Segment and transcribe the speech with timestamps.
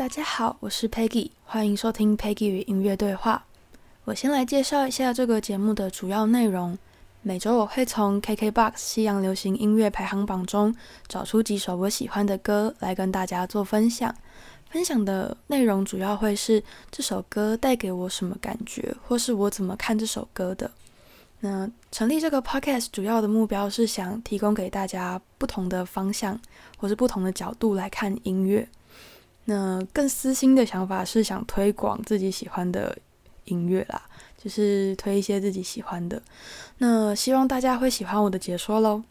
[0.00, 3.44] 大家好，我是 Peggy，欢迎收听 Peggy 与音乐对话。
[4.04, 6.78] 我先来介绍一下这个节目的主要内容。
[7.20, 10.74] 每周我会从 KKBOX 西洋流行音乐排行榜中
[11.06, 14.16] 找出几首我喜欢的歌来跟大家做分享。
[14.70, 20.70] 分享的内容主要会是这首歌带给我什么感觉，或是我怎么看这首歌的。
[21.40, 26.40] 那成立这个 podcast 主要的目标是想提供给大家不同的方向，
[26.78, 28.66] 或是不同的角度来看音乐。
[29.44, 32.96] 那更私心的想法是想推广自己喜欢的
[33.44, 34.02] 音乐啦，
[34.36, 36.22] 就是推一些自己喜欢的。
[36.78, 39.02] 那希望大家会喜欢我的解说喽。